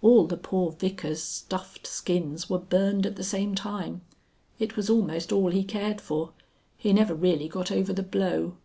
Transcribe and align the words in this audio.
"All 0.00 0.28
the 0.28 0.36
poor 0.36 0.70
Vicar's 0.70 1.20
stuffed 1.20 1.88
skins 1.88 2.48
were 2.48 2.56
burned 2.60 3.04
at 3.04 3.16
the 3.16 3.24
same 3.24 3.56
time. 3.56 4.02
It 4.60 4.76
was 4.76 4.88
almost 4.88 5.32
all 5.32 5.50
he 5.50 5.64
cared 5.64 6.00
for. 6.00 6.30
He 6.76 6.92
never 6.92 7.16
really 7.16 7.48
got 7.48 7.72
over 7.72 7.92
the 7.92 8.04
blow. 8.04 8.58